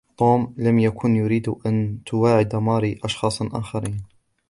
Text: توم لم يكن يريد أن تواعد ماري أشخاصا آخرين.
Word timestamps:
توم 0.17 0.53
لم 0.57 0.79
يكن 0.79 1.15
يريد 1.15 1.49
أن 1.65 1.99
تواعد 2.05 2.55
ماري 2.55 2.99
أشخاصا 3.03 3.49
آخرين. 3.59 4.03